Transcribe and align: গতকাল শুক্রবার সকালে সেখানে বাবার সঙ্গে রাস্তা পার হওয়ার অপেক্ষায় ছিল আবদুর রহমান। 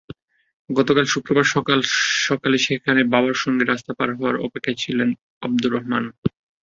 গতকাল 0.69 1.05
শুক্রবার 1.13 1.45
সকালে 2.27 2.57
সেখানে 2.65 3.01
বাবার 3.13 3.37
সঙ্গে 3.43 3.63
রাস্তা 3.65 3.91
পার 3.97 4.09
হওয়ার 4.17 4.35
অপেক্ষায় 4.45 4.79
ছিল 4.83 4.97
আবদুর 5.41 5.71
রহমান। 5.73 6.03